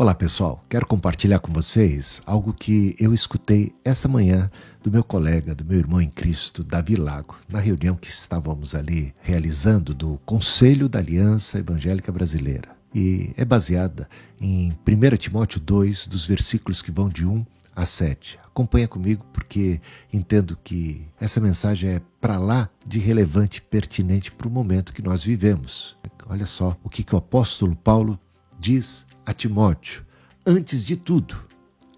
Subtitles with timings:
[0.00, 4.50] Olá pessoal, quero compartilhar com vocês algo que eu escutei essa manhã
[4.82, 9.14] do meu colega, do meu irmão em Cristo, Davi Lago, na reunião que estávamos ali
[9.20, 12.70] realizando do Conselho da Aliança Evangélica Brasileira.
[12.94, 14.08] E é baseada
[14.40, 17.44] em 1 Timóteo 2, dos versículos que vão de 1
[17.76, 18.38] a 7.
[18.46, 24.48] Acompanha comigo porque entendo que essa mensagem é para lá de relevante e pertinente para
[24.48, 25.94] o momento que nós vivemos.
[26.26, 28.18] Olha só o que, que o apóstolo Paulo
[28.60, 30.04] diz a Timóteo,
[30.46, 31.36] antes de tudo,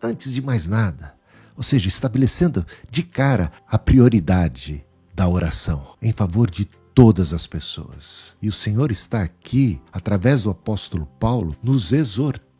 [0.02, 1.14] antes de mais nada,
[1.56, 8.36] ou seja, estabelecendo de cara a prioridade da oração em favor de todas as pessoas.
[8.40, 12.51] E o Senhor está aqui, através do apóstolo Paulo, nos exortando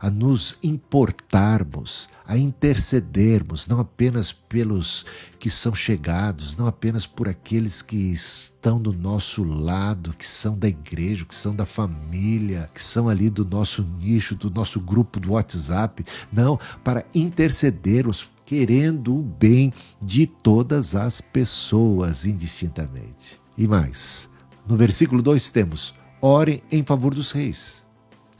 [0.00, 5.06] a nos importarmos, a intercedermos, não apenas pelos
[5.38, 10.66] que são chegados, não apenas por aqueles que estão do nosso lado, que são da
[10.66, 15.32] igreja, que são da família, que são ali do nosso nicho, do nosso grupo do
[15.32, 23.40] WhatsApp, não, para intercedermos querendo o bem de todas as pessoas indistintamente.
[23.56, 24.28] E mais,
[24.66, 27.81] no versículo 2 temos: orem em favor dos reis.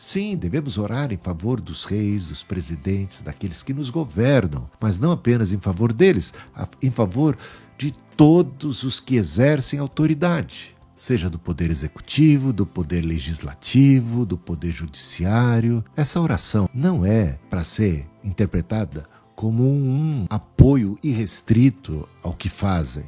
[0.02, 5.12] Sim, devemos orar em favor dos reis, dos presidentes, daqueles que nos governam, mas não
[5.12, 6.34] apenas em favor deles,
[6.82, 7.38] em favor
[7.78, 14.72] de todos os que exercem autoridade, seja do poder executivo, do poder legislativo, do poder
[14.72, 15.84] judiciário.
[15.96, 23.06] Essa oração não é para ser interpretada como um apoio irrestrito ao que fazem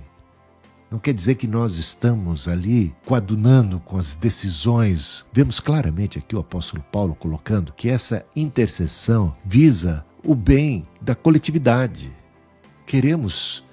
[0.91, 5.25] não quer dizer que nós estamos ali coadunando com as decisões.
[5.33, 12.13] Vemos claramente aqui o apóstolo Paulo colocando que essa intercessão visa o bem da coletividade.
[12.87, 13.65] Queremos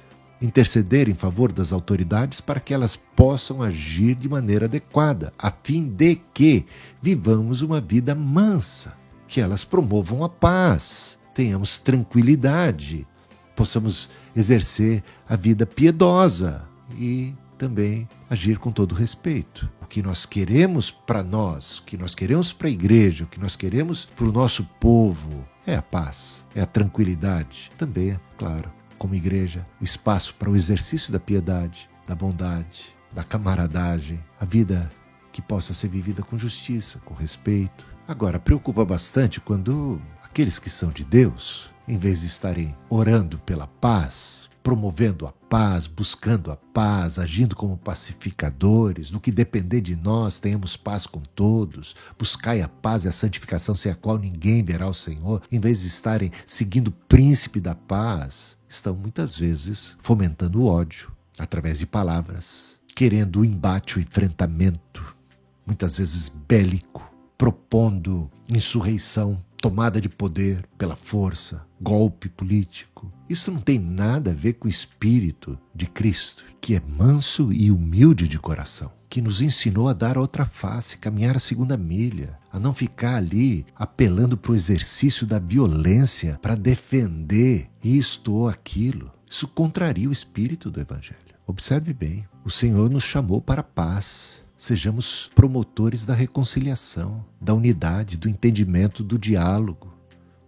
[0.42, 5.88] interceder em favor das autoridades para que elas possam agir de maneira adequada, a fim
[5.88, 6.66] de que
[7.02, 8.96] vivamos uma vida mansa,
[9.28, 13.08] que elas promovam a paz, tenhamos tranquilidade,
[13.56, 16.68] possamos exercer a vida piedosa,
[17.02, 19.68] e também agir com todo respeito.
[19.82, 23.40] O que nós queremos para nós, o que nós queremos para a igreja, o que
[23.40, 27.72] nós queremos para o nosso povo é a paz, é a tranquilidade.
[27.78, 33.24] Também, é, claro, como igreja, o espaço para o exercício da piedade, da bondade, da
[33.24, 34.90] camaradagem, a vida
[35.32, 37.86] que possa ser vivida com justiça, com respeito.
[38.08, 43.68] Agora, preocupa bastante quando aqueles que são de Deus, em vez de estarem orando pela
[43.68, 50.40] paz, promovendo a paz, buscando a paz, agindo como pacificadores, no que depender de nós,
[50.40, 54.88] tenhamos paz com todos, buscai a paz e a santificação sem a qual ninguém verá
[54.88, 60.62] o Senhor, em vez de estarem seguindo o príncipe da paz, estão muitas vezes fomentando
[60.62, 65.16] o ódio através de palavras, querendo o embate, o enfrentamento,
[65.66, 73.14] muitas vezes bélico, propondo insurreição, tomada de poder pela força, golpe político.
[73.30, 77.70] Isso não tem nada a ver com o espírito de Cristo, que é manso e
[77.70, 82.60] humilde de coração, que nos ensinou a dar outra face, caminhar a segunda milha, a
[82.60, 89.12] não ficar ali apelando para o exercício da violência para defender isto ou aquilo.
[89.30, 91.20] Isso contraria o espírito do Evangelho.
[91.46, 98.16] Observe bem: o Senhor nos chamou para a paz Sejamos promotores da reconciliação, da unidade,
[98.16, 99.92] do entendimento, do diálogo,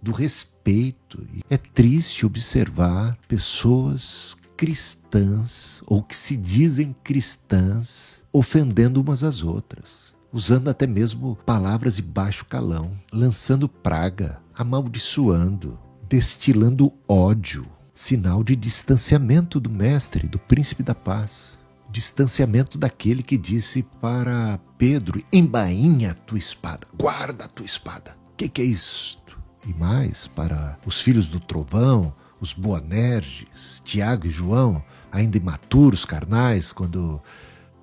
[0.03, 1.27] do respeito.
[1.49, 10.69] É triste observar pessoas cristãs ou que se dizem cristãs ofendendo umas às outras, usando
[10.69, 17.65] até mesmo palavras de baixo calão, lançando praga, amaldiçoando, destilando ódio,
[17.95, 21.62] sinal de distanciamento do Mestre, do Príncipe da Paz
[21.93, 28.17] distanciamento daquele que disse para Pedro: embainha a tua espada, guarda a tua espada.
[28.33, 29.39] O que, que é isto?
[29.65, 36.73] E mais, para os filhos do trovão, os Boanerges, Tiago e João, ainda imaturos, carnais,
[36.73, 37.21] quando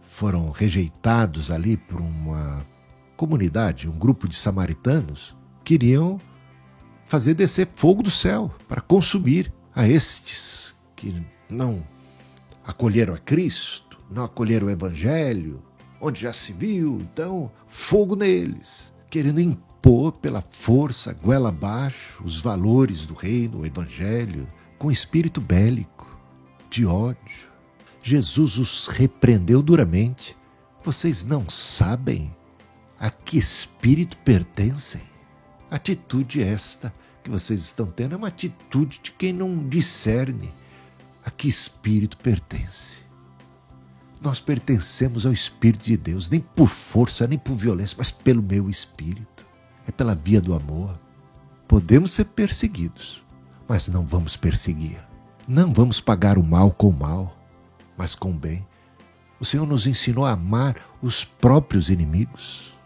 [0.09, 2.67] foram rejeitados ali por uma
[3.17, 6.21] comunidade, um grupo de samaritanos, queriam
[7.07, 11.83] fazer descer fogo do céu para consumir a estes que não
[12.67, 15.63] acolheram a Cristo não acolheram o evangelho,
[16.01, 23.07] onde já se viu, então, fogo neles, querendo impor pela força, goela abaixo, os valores
[23.07, 24.47] do reino, o evangelho,
[24.79, 26.19] com espírito bélico,
[26.69, 27.49] de ódio.
[28.03, 30.37] Jesus os repreendeu duramente.
[30.83, 32.35] Vocês não sabem
[32.99, 35.03] a que espírito pertencem?
[35.71, 36.93] Atitude esta
[37.23, 40.51] que vocês estão tendo é uma atitude de quem não discerne
[41.25, 43.10] a que espírito pertence.
[44.21, 48.69] Nós pertencemos ao Espírito de Deus, nem por força, nem por violência, mas pelo meu
[48.69, 49.47] Espírito.
[49.87, 50.99] é pela via do amor.
[51.67, 53.25] Podemos ser perseguidos,
[53.67, 55.01] mas não vamos perseguir.
[55.49, 57.35] Não vamos pagar o mal com o mal,
[57.97, 58.67] mas com o bem.
[59.41, 62.77] O Senhor nos ensinou a amar os próprios inimigos,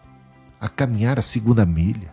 [0.60, 2.12] a caminhar a segunda milha,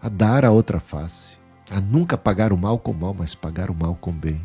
[0.00, 1.36] a dar a outra face,
[1.70, 4.40] a nunca pagar o mal com o mal, mas pagar o mal com o bem.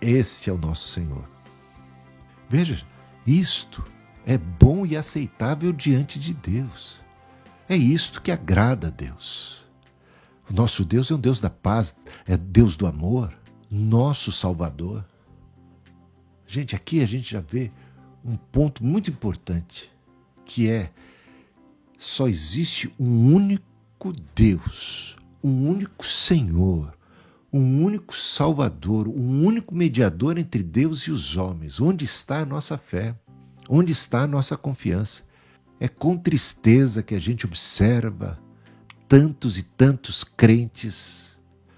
[0.00, 1.24] Este é o nosso Senhor.
[2.48, 2.84] Veja,
[3.26, 3.84] isto
[4.24, 7.00] é bom e aceitável diante de Deus.
[7.68, 9.64] É isto que agrada a Deus.
[10.48, 11.96] O nosso Deus é um Deus da paz,
[12.26, 13.36] é Deus do amor,
[13.70, 15.04] nosso Salvador.
[16.46, 17.72] Gente, aqui a gente já vê
[18.24, 19.90] um ponto muito importante,
[20.44, 20.92] que é
[21.98, 26.95] só existe um único Deus, um único Senhor,
[27.56, 31.80] um único Salvador, um único mediador entre Deus e os homens.
[31.80, 33.16] Onde está a nossa fé?
[33.68, 35.22] Onde está a nossa confiança?
[35.80, 38.38] É com tristeza que a gente observa
[39.08, 41.36] tantos e tantos crentes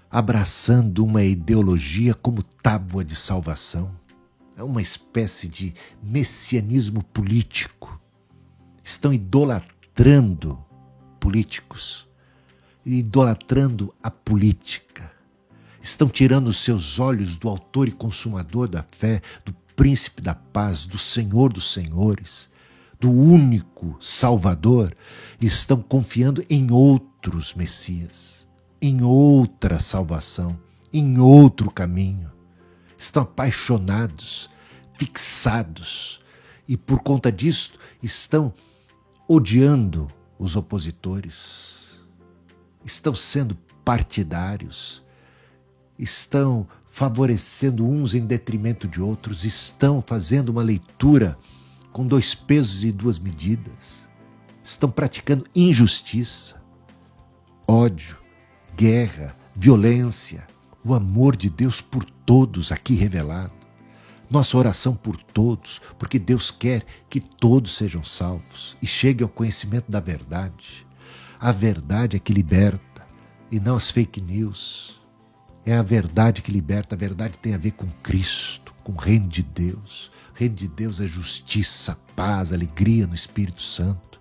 [0.09, 3.91] abraçando uma ideologia como tábua de salvação.
[4.57, 8.01] É uma espécie de messianismo político.
[8.83, 10.57] Estão idolatrando
[11.19, 12.07] políticos,
[12.85, 15.18] idolatrando a política.
[15.81, 20.85] Estão tirando os seus olhos do autor e consumador da fé, do príncipe da paz,
[20.85, 22.49] do Senhor dos senhores,
[22.99, 24.95] do único Salvador,
[25.39, 28.47] e estão confiando em outros Messias,
[28.81, 30.59] em outra salvação,
[30.91, 32.29] em outro caminho.
[32.97, 34.49] Estão apaixonados,
[34.95, 36.19] fixados,
[36.67, 37.73] e por conta disso
[38.03, 38.53] estão
[39.27, 41.99] odiando os opositores,
[42.83, 43.55] estão sendo
[43.85, 45.01] partidários,
[45.99, 51.37] estão favorecendo uns em detrimento de outros, estão fazendo uma leitura
[51.91, 54.09] com dois pesos e duas medidas,
[54.63, 56.55] estão praticando injustiça,
[57.67, 58.17] ódio,
[58.75, 60.47] guerra, violência,
[60.83, 63.53] o amor de Deus por todos aqui revelado.
[64.29, 69.91] Nossa oração por todos, porque Deus quer que todos sejam salvos e cheguem ao conhecimento
[69.91, 70.85] da verdade.
[71.39, 73.07] A verdade é que liberta
[73.51, 74.98] e não as fake news
[75.65, 76.95] é a verdade que liberta.
[76.95, 80.11] A verdade tem a ver com Cristo, com o reino de Deus.
[80.33, 84.19] O reino de Deus é justiça, paz, alegria no Espírito Santo.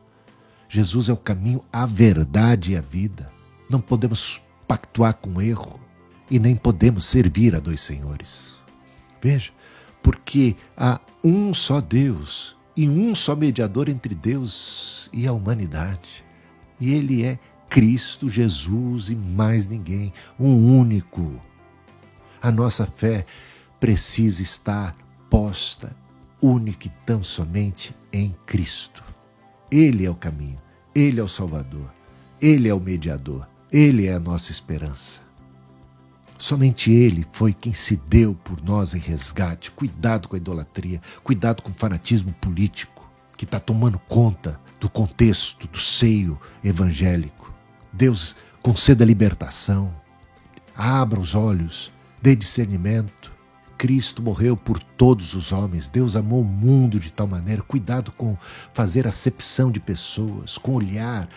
[0.69, 3.31] Jesus é o caminho, a verdade e a vida.
[3.71, 5.81] Não podemos pactuar com erro
[6.31, 8.55] e nem podemos servir a dois senhores.
[9.21, 9.51] Veja,
[10.03, 16.25] porque há um só Deus e um só mediador entre Deus e a humanidade.
[16.79, 17.39] E ele é
[17.69, 21.41] Cristo Jesus e mais ninguém, um único.
[22.41, 23.27] A nossa fé
[23.79, 24.97] precisa estar
[25.29, 25.95] posta
[26.41, 29.05] única e tão somente em Cristo.
[29.71, 30.57] Ele é o caminho,
[30.95, 31.93] ele é o Salvador,
[32.41, 35.29] ele é o mediador, ele é a nossa esperança.
[36.39, 39.73] Somente Ele foi quem se deu por nós em resgate.
[39.73, 45.67] Cuidado com a idolatria, cuidado com o fanatismo político que está tomando conta do contexto,
[45.67, 47.38] do seio evangélico.
[47.99, 49.93] Deus conceda libertação,
[50.73, 51.93] abra os olhos,
[52.23, 53.33] dê discernimento.
[53.77, 55.89] Cristo morreu por todos os homens.
[55.89, 57.61] Deus amou o mundo de tal maneira.
[57.61, 58.39] Cuidado com
[58.73, 61.29] fazer acepção de pessoas, com olhar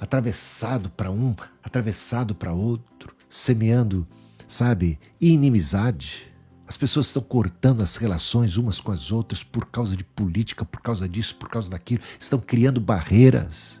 [0.00, 4.04] atravessado para um, atravessado para outro, semeando,
[4.48, 6.32] sabe, inimizade.
[6.66, 10.80] As pessoas estão cortando as relações umas com as outras por causa de política, por
[10.80, 12.02] causa disso, por causa daquilo.
[12.18, 13.80] Estão criando barreiras,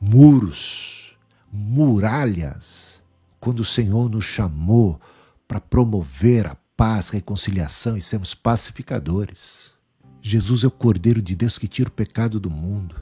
[0.00, 1.05] muros
[1.52, 3.00] muralhas
[3.40, 5.00] quando o Senhor nos chamou
[5.46, 9.72] para promover a paz, reconciliação e sermos pacificadores.
[10.20, 12.96] Jesus é o Cordeiro de Deus que tira o pecado do mundo.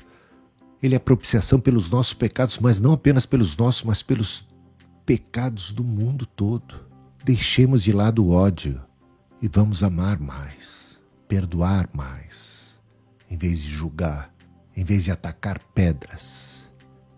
[0.82, 4.46] Ele é propiciação pelos nossos pecados, mas não apenas pelos nossos, mas pelos
[5.06, 6.74] pecados do mundo todo.
[7.24, 8.82] Deixemos de lado o ódio
[9.40, 12.78] e vamos amar mais, perdoar mais,
[13.30, 14.30] em vez de julgar,
[14.76, 16.63] em vez de atacar pedras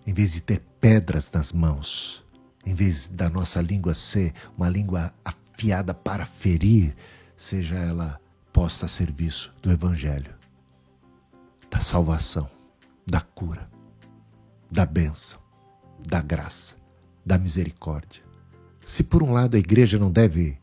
[0.07, 2.25] em vez de ter pedras nas mãos,
[2.65, 6.95] em vez da nossa língua ser uma língua afiada para ferir,
[7.37, 8.21] seja ela
[8.53, 10.35] posta a serviço do Evangelho,
[11.71, 12.49] da salvação,
[13.07, 13.69] da cura,
[14.71, 15.41] da bênção,
[16.07, 16.77] da graça,
[17.25, 18.23] da misericórdia.
[18.83, 20.59] Se por um lado a igreja não deve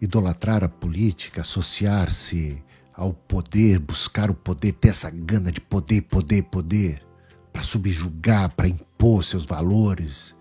[0.00, 6.42] idolatrar a política, associar-se ao poder, buscar o poder, ter essa gana de poder, poder,
[6.44, 7.04] poder,
[7.54, 10.34] para subjugar, para impor seus valores,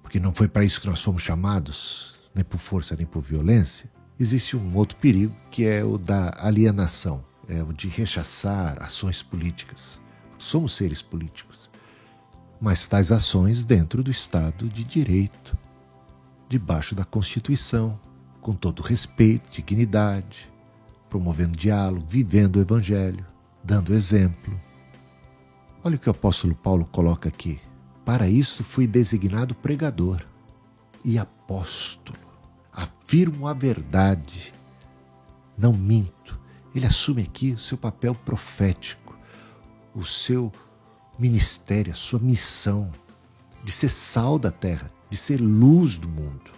[0.00, 3.90] porque não foi para isso que nós fomos chamados, nem por força nem por violência,
[4.20, 10.00] existe um outro perigo que é o da alienação, é o de rechaçar ações políticas.
[10.38, 11.68] Somos seres políticos.
[12.60, 15.56] mas tais ações dentro do Estado de Direito,
[16.48, 18.00] debaixo da Constituição,
[18.40, 20.50] com todo respeito, dignidade,
[21.08, 23.24] promovendo diálogo, vivendo o Evangelho,
[23.62, 24.58] dando exemplo.
[25.84, 27.60] Olha o que o apóstolo Paulo coloca aqui.
[28.04, 30.24] Para isto fui designado pregador
[31.04, 32.18] e apóstolo.
[32.72, 34.52] Afirmo a verdade,
[35.56, 36.38] não minto.
[36.74, 39.16] Ele assume aqui o seu papel profético,
[39.94, 40.52] o seu
[41.18, 42.90] ministério, a sua missão
[43.64, 46.50] de ser sal da terra, de ser luz do mundo,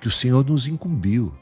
[0.00, 1.32] que o Senhor nos incumbiu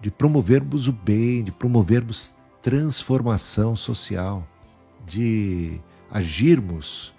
[0.00, 4.46] de promovermos o bem, de promovermos transformação social,
[5.06, 5.80] de
[6.10, 7.14] agirmos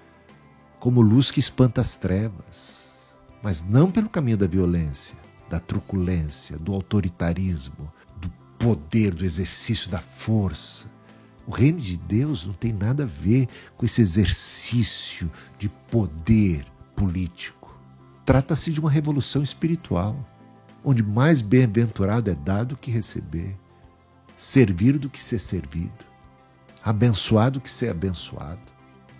[0.80, 3.04] como luz que espanta as trevas,
[3.42, 5.16] mas não pelo caminho da violência,
[5.50, 10.88] da truculência, do autoritarismo, do poder, do exercício da força.
[11.46, 17.78] O reino de Deus não tem nada a ver com esse exercício de poder político.
[18.25, 20.18] Trata-se de uma revolução espiritual
[20.84, 23.58] onde mais bem-aventurado é dado que receber,
[24.36, 26.06] servir do que ser servido,
[26.84, 28.62] abençoado que ser abençoado,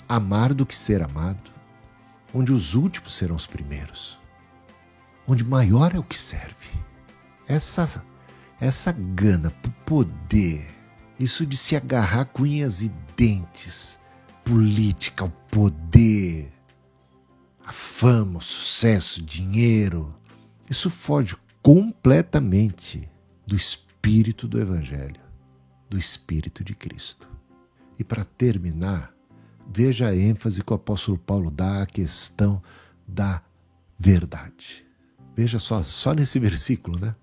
[0.08, 1.52] amar do que ser amado,
[2.34, 4.20] onde os últimos serão os primeiros,
[5.28, 6.70] onde maior é o que serve.
[7.48, 8.04] Essa
[8.60, 10.68] essa gana por poder,
[11.20, 14.00] isso de se agarrar com unhas e dentes,
[14.44, 16.50] política, o poder,
[17.66, 20.16] a fama, o sucesso, o dinheiro,
[20.70, 23.10] isso foge completamente
[23.46, 25.22] do espírito do Evangelho,
[25.90, 27.33] do espírito de Cristo.
[27.98, 29.14] E para terminar,
[29.74, 32.62] veja a ênfase que o apóstolo Paulo dá à questão
[33.08, 33.42] da
[33.98, 34.86] verdade.
[35.36, 37.16] Veja só, só nesse versículo, né?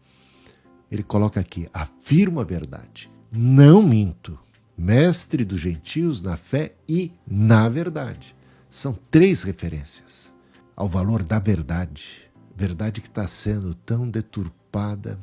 [0.91, 4.39] Ele coloca aqui: afirmo a verdade, não minto,
[4.77, 8.35] mestre dos gentios na fé e na verdade.
[8.69, 10.33] São três referências
[10.77, 15.19] ao valor da verdade verdade que está sendo tão deturpada,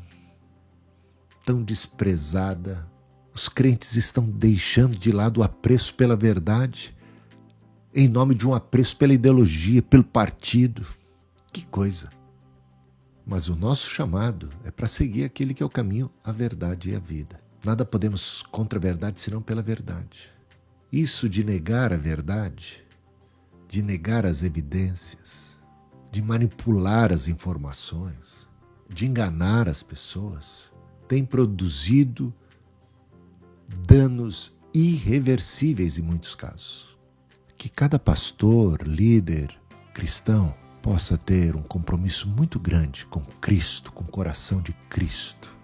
[1.45, 2.89] tão desprezada.
[3.37, 6.97] Os crentes estão deixando de lado o apreço pela verdade
[7.93, 10.83] em nome de um apreço pela ideologia, pelo partido.
[11.53, 12.09] Que coisa!
[13.23, 16.95] Mas o nosso chamado é para seguir aquele que é o caminho, a verdade e
[16.95, 17.39] a vida.
[17.63, 20.31] Nada podemos contra a verdade senão pela verdade.
[20.91, 22.83] Isso de negar a verdade,
[23.67, 25.59] de negar as evidências,
[26.11, 28.49] de manipular as informações,
[28.89, 30.71] de enganar as pessoas,
[31.07, 32.33] tem produzido
[33.67, 36.97] danos irreversíveis em muitos casos.
[37.57, 39.57] Que cada pastor, líder
[39.93, 45.55] cristão possa ter um compromisso muito grande com Cristo, com o coração de Cristo,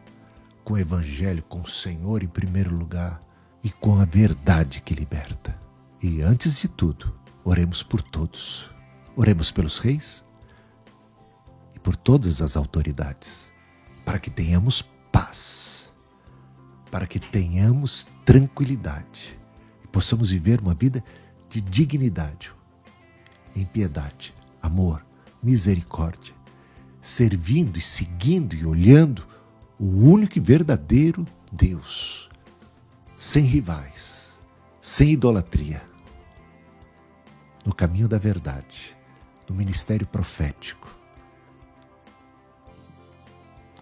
[0.63, 3.19] com o Evangelho, com o Senhor em primeiro lugar
[3.63, 5.57] e com a verdade que liberta.
[6.01, 8.69] E antes de tudo, oremos por todos.
[9.15, 10.23] Oremos pelos reis,
[11.83, 13.51] por todas as autoridades,
[14.05, 14.81] para que tenhamos
[15.11, 15.62] paz,
[16.93, 19.35] para que tenhamos tranquilidade
[19.83, 21.03] e possamos viver uma vida
[21.49, 22.53] de dignidade,
[23.55, 24.31] em piedade,
[24.61, 25.03] amor,
[25.41, 26.35] misericórdia,
[27.01, 29.27] servindo e seguindo e olhando
[29.79, 32.29] o único e verdadeiro Deus,
[33.17, 34.39] sem rivais,
[34.79, 35.81] sem idolatria,
[37.65, 38.95] no caminho da verdade,
[39.49, 40.95] no ministério profético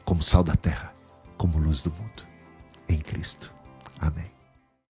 [0.05, 0.93] como sal da terra,
[1.37, 2.30] como luz do mundo.
[2.91, 3.49] Em Cristo.
[4.01, 4.40] Amém.